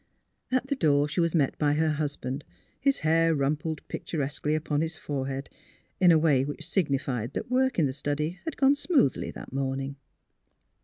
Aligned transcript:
At 0.51 0.65
the 0.65 0.75
door 0.75 1.07
she 1.07 1.19
was 1.19 1.35
met 1.35 1.59
by 1.59 1.73
her 1.73 1.91
husband, 1.91 2.43
his 2.79 3.01
hair 3.01 3.35
rumpled 3.35 3.87
pictur 3.87 4.23
esquely 4.23 4.55
upon 4.55 4.81
his 4.81 4.95
forehead 4.95 5.47
in 5.99 6.11
a 6.11 6.17
way 6.17 6.43
which 6.43 6.67
signified 6.67 7.33
that 7.33 7.51
work 7.51 7.77
in 7.77 7.85
the 7.85 7.93
study 7.93 8.39
had 8.45 8.57
gone 8.57 8.75
smoothly 8.75 9.29
that 9.29 9.53
morning. 9.53 9.97